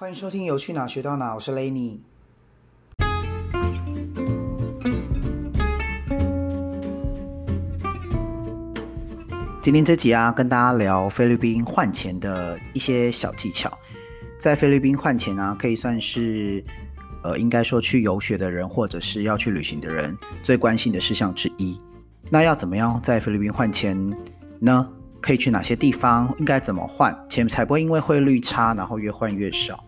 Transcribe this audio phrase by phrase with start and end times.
[0.00, 1.98] 欢迎收听《有去哪学到哪》，我是 Lenny。
[9.60, 13.76] 今天这集啊，跟大家聊菲律宾换钱的一些小技巧。
[14.38, 16.64] 在菲律宾换钱啊，可以算是
[17.24, 21.76] 呃，应该说去游学的人或者是要去旅行的人最关心的事项之一。
[22.30, 24.16] 那要怎么样在菲律宾换钱
[24.60, 24.92] 呢？
[25.20, 26.32] 可以去哪些地方？
[26.38, 29.84] 应该怎么换钱才不会因为汇率差，然后越换越少？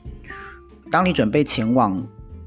[0.90, 2.04] 当你准备前往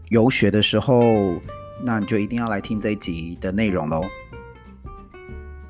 [0.09, 1.41] 游学的时候，
[1.84, 4.03] 那你就一定要来听这一集的内容喽。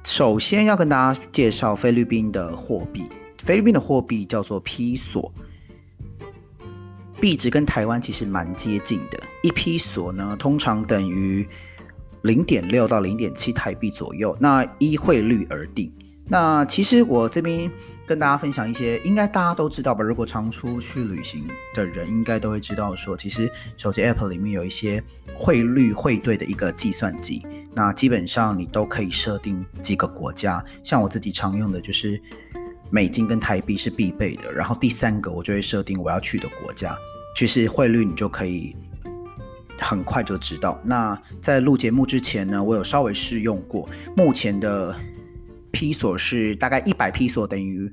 [0.04, 3.04] 首先要跟大家介绍菲律宾的货币，
[3.38, 5.32] 菲律宾的货币叫做披索，
[7.22, 11.48] 币值跟台湾其实蛮接近的，一披索呢通常等于
[12.24, 15.90] 零点六到零点七台币左右，那依汇率而定。
[16.28, 17.70] 那其实我这边
[18.06, 20.04] 跟大家分享一些，应该大家都知道吧？
[20.04, 25.04] 如果常出去旅行的人，应该都会知道说，其实手机 App 里面有一些
[25.36, 27.46] 汇率汇兑的一个计算机。
[27.74, 32.20] 那基本上你都可以设定几个国家，像我自己常用的就是
[32.90, 34.52] 美金跟台币是必备的。
[34.52, 36.98] 然后第三个我就会设定我要去的国家，
[37.36, 38.76] 其实汇率你就可以
[39.78, 40.80] 很快就知道。
[40.84, 44.96] 那在录节目之前呢，我有稍微试用过，目前的。
[45.74, 47.92] 批索是大概一百批索等于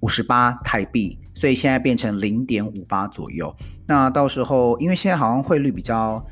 [0.00, 3.54] 五十八台币，所以现在变成零点五八左右。
[3.86, 6.22] 那到时候，因为现在好像汇率比较，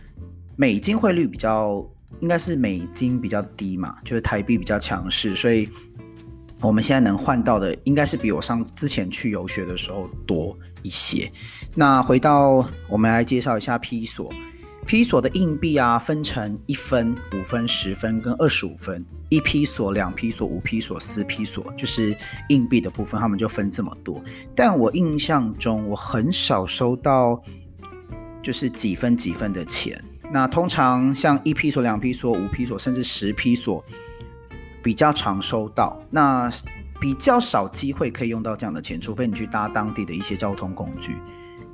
[0.57, 1.83] 美金汇率比较，
[2.21, 5.69] 应该是美金比较低嘛，就是台币比较强势，所以
[6.61, 11.31] 我们现在能换到的，应该是比我上之前去游学的时候多一些。
[11.75, 14.31] 那回到我们来介绍一下批索。
[14.87, 19.05] 批索的硬币啊，分成一分、五分、十分跟二十五分。
[19.29, 22.15] 一批索、两批索、五批索、四批索，就是
[22.51, 24.23] 硬币的部分，他们就分这么多。
[24.55, 27.43] 但我印象中，我很少收到
[28.43, 29.99] 就是几分几分的钱。
[30.31, 33.83] 那通常像一批索、两批索、五批索，甚至十批索，
[34.83, 35.99] 比较常收到。
[36.11, 36.51] 那
[37.01, 41.17] 比较少机会可以用到这样的钱，除非你去搭当地的一些交通工具。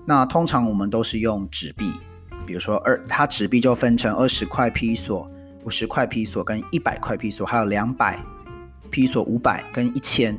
[0.05, 1.91] 那通常我们都是用纸币。
[2.49, 5.31] 比如说二，它纸币就分成二十块批索、
[5.65, 8.19] 五十块批索跟一百块批索，还有两百
[8.91, 10.35] 批索、五百跟一千。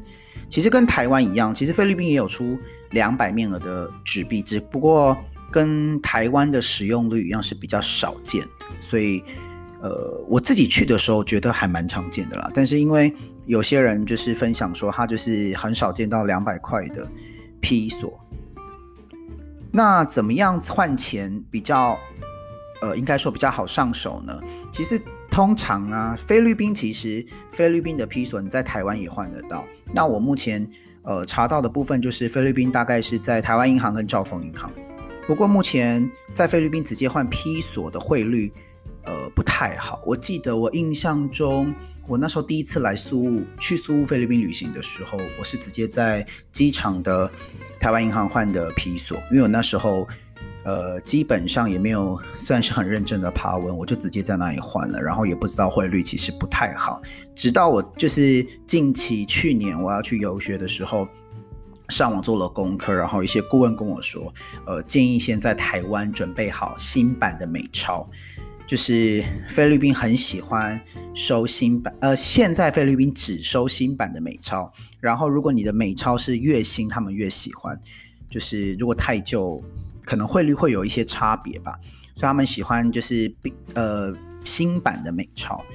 [0.50, 2.58] 其实跟台湾一样，其实菲律宾也有出
[2.90, 5.16] 两百面额的纸币，只不过
[5.52, 8.44] 跟台湾的使用率一样是比较少见。
[8.80, 9.24] 所以，
[9.80, 12.50] 呃，我自己去的时候觉得还蛮常见的啦。
[12.56, 13.14] 但是因为
[13.46, 17.08] 有些人就是分享说，他就是很少见到两百块的
[17.62, 18.20] 批索。
[19.80, 21.98] 那怎么样换钱比较，
[22.82, 24.38] 呃，应该说比较好上手呢？
[24.74, 25.02] 其实
[25.32, 29.66] 通常啊，菲律宾其实菲律宾的批索你在台湾也换得到。
[29.94, 30.70] 那我目前
[31.04, 34.70] 呃查到的部分就是菲律宾大概是在台湾银行跟兆丰银行。
[35.26, 38.52] 不过目前在菲律宾直接换批索的汇率
[39.06, 40.02] 呃不太好。
[40.06, 41.74] 我记得我印象中，
[42.10, 47.32] 我那时候第一次来苏务去苏务菲律宾旅行的时候，我是直接在机场的。
[47.80, 50.06] 台湾银行换的皮索，因为我那时候，
[50.66, 57.02] 呃，基本上也没有算是很认真的爬文，我就直接在那里换了，然后也不知道汇率其实不太好。
[57.34, 61.08] 直到我就是近期去年我要去游学的时候，
[61.88, 64.34] 上网做了功课，然后一些顾问跟我说，
[64.66, 68.06] 呃，建议先在台湾准备好新版的美钞，
[68.70, 70.80] 就是菲律宾很喜欢
[71.16, 74.72] 收新版，呃，现在菲律宾只收新版的美钞。
[75.00, 77.76] 然后，如果你的美钞是越新，他们越喜欢；
[78.30, 79.60] 就是如果太旧，
[80.06, 81.80] 可能汇率会有一些差别吧。
[82.14, 83.34] 所以他们喜欢就是
[83.74, 84.14] 呃
[84.44, 85.66] 新版的美钞。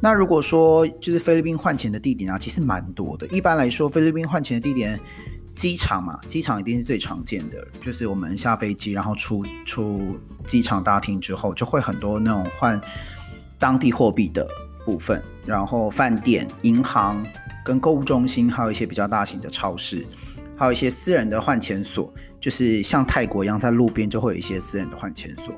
[0.00, 3.26] 那如果说就是菲律宾换钱的地点啊，其实蛮多的。
[3.26, 4.98] 一般来说，菲律宾换钱的地点，
[5.58, 7.66] 机场嘛，机场一定是最常见的。
[7.80, 12.80] 就是我们下飞机，然后出出机场大厅之后，就会很多那种换
[13.58, 14.46] 当地货币的
[14.84, 17.26] 部分，然后饭店、银行。
[17.64, 20.02] 跟购物中心，还有一些比较大型的超市，
[20.56, 22.10] 还有一些私人的换钱所，
[22.40, 25.52] 就是像泰国一样，在路边就会有一些私人的换钱所，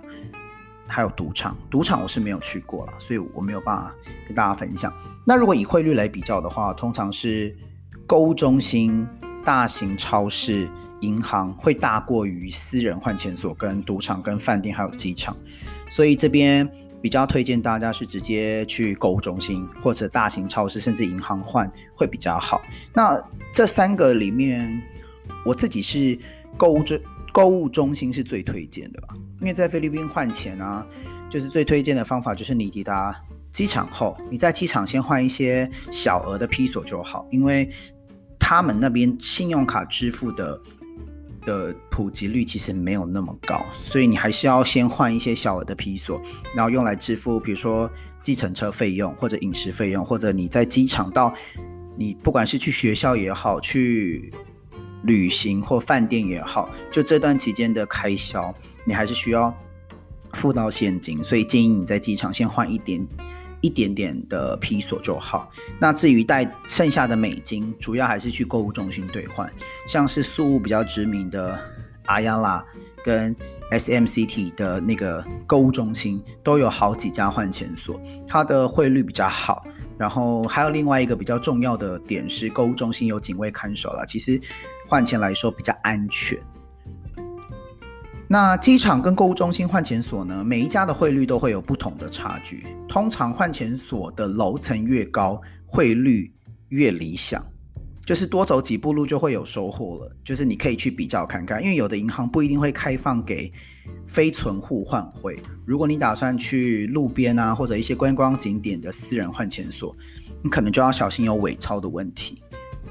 [0.88, 1.56] 还有赌场。
[1.70, 3.94] 赌场我是没有去过了，所以我没有办法
[4.26, 4.92] 跟大家分享。
[5.24, 7.56] 那如果以汇率来比较的话，通常是
[8.08, 9.06] 购物中心、
[9.44, 10.68] 大型超市、
[11.00, 15.36] 银行会大过于私人换钱所、跟赌场、跟饭店还有机场，
[15.90, 16.70] 所以这边。
[17.02, 22.60] 比较推荐大家是直接去购物中心或者大型超市，甚至银行换会比较好。
[22.92, 23.18] 那
[23.54, 24.82] 这三个里面，
[25.46, 26.18] 我自己是
[26.58, 27.00] 购物中
[27.32, 29.14] 购物中心是最推荐的吧？
[29.40, 30.86] 因为在菲律宾换钱啊，
[31.30, 33.18] 就是最推荐的方法就是你抵达
[33.50, 37.66] 机场后，你在机场先换一些小额的批索就好，因为
[38.50, 40.60] 他们那边信用卡支付的
[41.46, 46.20] 的普及率其实没有那么高，所以你还是要先换一些小额的批索，
[46.52, 47.88] 然后用来支付，比如说
[48.20, 51.32] 计程车费用或者饮食费用，或者你在机场到
[51.96, 54.32] 你不管是去学校也好，去
[55.04, 58.52] 旅行或饭店也好，就这段期间的开销，
[58.84, 59.56] 你还是需要
[60.32, 63.06] 付到现金，所以建议你在机场先换一点。
[63.60, 65.50] 一点点的批索就好。
[65.78, 69.52] 那至于带剩下的美金，主要还是去购物中心兑换，
[69.86, 71.58] 像是宿务比较知名的
[72.06, 72.64] 阿亚拉
[73.04, 73.34] 跟
[73.70, 79.64] SMCT 的那个购物中心，都有好几家换钱所，它的汇率比较好。
[79.96, 84.40] 然后还有另外一个比较重要的点是，购物中心有警卫看守了，其实
[84.88, 86.38] 换钱来说比较安全。
[88.32, 90.44] 那机场跟购物中心换钱所呢？
[90.44, 92.64] 每一家的汇率都会有不同的差距。
[92.88, 96.32] 通常换钱所的楼层越高，汇率
[96.68, 97.44] 越理想，
[98.06, 100.16] 就是多走几步路就会有收获了。
[100.24, 103.52] 就是你可以去比较看看，因为有的银行不一定会开放给
[104.06, 105.36] 非存户换汇。
[105.66, 109.92] 如果你打算去路边啊或者一些观光景点的私人换钱所，
[110.40, 112.40] 你可能就要小心有伪钞的问题。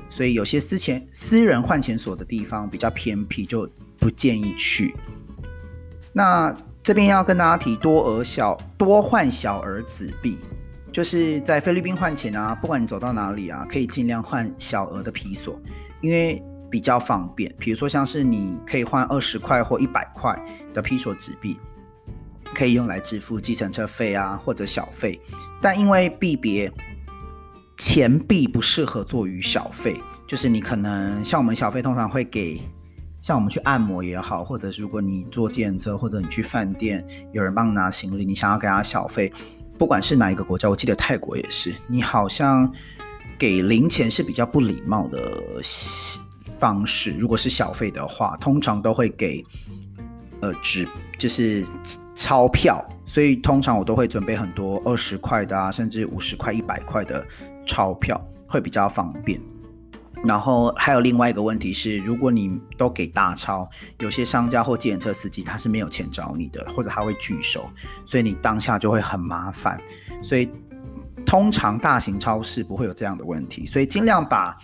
[0.09, 3.65] 所以有些私钱私人换钱所的地方比较偏僻，就
[3.97, 4.93] 不建议去。
[6.11, 10.37] 那这边要跟大家提多额小多换小额纸币，
[10.91, 15.61] 就是在菲律宾换钱啊，不管你走到哪里啊，可以尽量换小额的皮索，
[16.01, 17.53] 因为比较方便。
[17.59, 20.35] 比如说像是你可以换二十块或一百块
[20.73, 21.57] 的皮索纸币，
[22.55, 25.21] 可以用来支付计程车费啊或者小费。
[25.61, 26.71] 但因为币别
[27.77, 29.95] 钱币不适合做于小费，
[30.25, 32.59] 就是你可能像我们小费通常会给。
[33.21, 39.31] 像我们去按摩也好，或者是如果你坐电车，或者你去饭店，有人帮你拿行李，你想要给他小费，
[39.77, 42.71] 不管是哪一个国家，我记得泰国也是，你好像
[43.37, 45.19] 给零钱是比较不礼貌的
[46.31, 47.11] 方式。
[47.11, 49.43] 如果是小费的话，通常都会给
[50.41, 50.87] 呃纸，
[51.17, 51.65] 就是
[52.15, 57.25] 钞票，所以通常我都会准备很多二十块的啊，甚至五十块、一百块的
[57.65, 59.39] 钞票，会比较方便。
[60.23, 63.69] 然后还有另外一个问题是，如果你都给大钞，
[63.99, 67.69] 有些商家或计程车司机他是没有钱找你的，或者他会拒收，
[68.05, 69.79] 所以你当下就会很麻烦。
[70.21, 70.49] 所以
[71.25, 74.57] 通常大型超市不会有这样的问题，所以尽量把，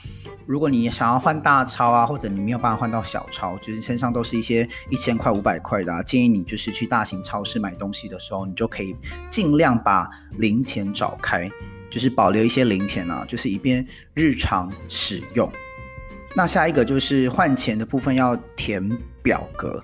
[0.45, 8.95] 如果你想要换大钞啊，或者你没有办法换到小钞，就是身上都是一些一千块、五百块的，建议你就是去大型超市买东西的时候，你就可以
[9.29, 11.49] 尽量把零钱找开。
[11.89, 15.51] 就是保留一些零钱啊，就是以便日常使用。
[16.35, 18.85] 那下一个就是换钱的部分要填
[19.23, 19.81] 表格，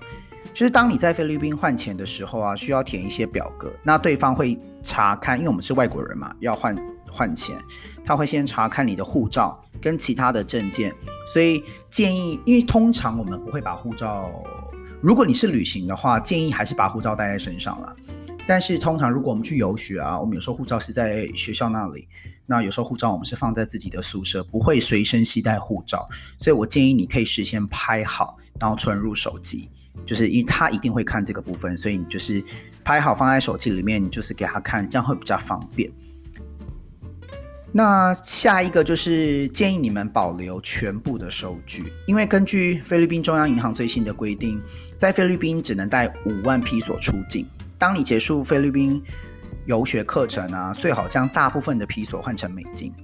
[0.52, 3.72] 就是当你在菲律宾换钱的时候啊，需要填一些表格。
[3.82, 6.76] 那对方会查看，因为我们是外国人嘛，要换
[7.10, 7.58] 换钱，
[8.04, 10.92] 他会先查看你的护照跟其他的证件。
[11.32, 14.30] 所以建议，因为通常我们不会把护照，
[15.00, 17.96] 如果你是旅行的话，建议还是把护照带在身上了。
[18.46, 22.08] 但是通常，如果我们去游学啊，我们有时候护照是在学校那里，
[22.46, 26.08] 那有时候护照我们是放在自己的宿舍，不会随身携带护照，
[26.38, 29.68] 所以我建议你可以事先拍好，然后存入手机，
[30.04, 32.42] 就是因为他一定会看这个部分，所以你就是
[32.84, 35.90] 拍好放在手机里面，你就是给他看，这样会比较方便。
[37.70, 44.60] 那下一个就是建议你们保留全部的收据，因为根据菲律宾中央银行最新的规定，
[44.98, 47.46] 在菲律宾只能带五万披索出境。
[47.82, 49.02] 当你结束菲律宾
[49.64, 52.94] 游学课程啊，最好将大部分的皮索换成美金。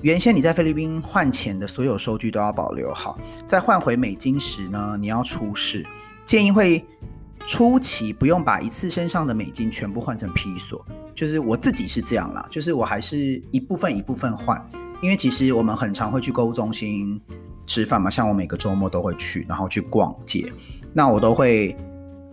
[0.00, 5.84] 原先你在菲律宾换钱的所有收据都要保留好，在换回美金时呢，你要出示。
[6.24, 6.82] 建议会
[7.40, 10.82] 初期不用把一次身上的美金全部换成皮索，
[11.14, 14.58] 就是我自己是这样啦，就是我还是一部分一部分换，
[15.02, 17.20] 因为其实我们很常会去购物中心
[17.66, 20.50] 吃饭嘛，像我每个周末都会去，然后去逛街，
[20.94, 21.76] 那我都会。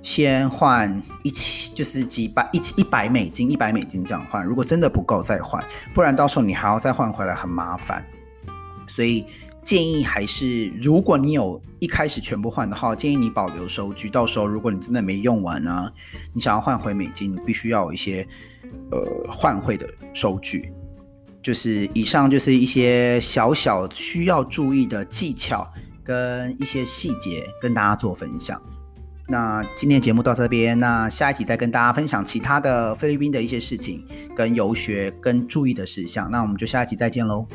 [0.03, 4.45] 先换一千，就是几百一一百美金，一百美金这样换。
[4.45, 8.05] 如果真的不够再换，不然到时候你还要再换回来，很麻烦。
[8.85, 9.25] 所以
[9.63, 14.09] 建议还是，如果你有一开始全部换的话，建议你保留收据。
[14.09, 15.89] 到时候如果你真的没用完呢，
[16.33, 18.27] 你想要换回美金，你必须要有一些
[18.91, 20.73] 呃换汇的收据。
[21.41, 25.65] 就是以上就是一些小小需要注意的技巧
[26.03, 28.61] 跟一些细节，跟大家做分享。
[29.27, 36.29] 那今天节目到这边，那下一集再跟大家分享其他的菲律宾的一些事情，跟游学跟注意的事项。
[36.29, 37.47] 那我们就下一集再见喽。